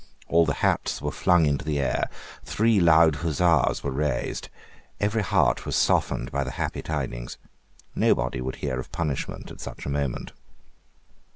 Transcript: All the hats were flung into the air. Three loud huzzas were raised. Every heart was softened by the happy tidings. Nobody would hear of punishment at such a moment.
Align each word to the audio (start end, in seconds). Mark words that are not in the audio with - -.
All 0.29 0.47
the 0.47 0.55
hats 0.65 0.99
were 0.99 1.11
flung 1.11 1.45
into 1.45 1.63
the 1.63 1.77
air. 1.77 2.09
Three 2.43 2.79
loud 2.79 3.17
huzzas 3.17 3.83
were 3.83 3.91
raised. 3.91 4.49
Every 4.99 5.21
heart 5.21 5.63
was 5.63 5.75
softened 5.75 6.31
by 6.31 6.43
the 6.43 6.49
happy 6.57 6.81
tidings. 6.81 7.37
Nobody 7.93 8.41
would 8.41 8.55
hear 8.55 8.79
of 8.79 8.91
punishment 8.91 9.51
at 9.51 9.61
such 9.61 9.85
a 9.85 9.89
moment. 9.89 10.31